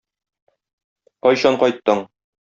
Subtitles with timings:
[1.27, 2.01] Кайчан кайттың?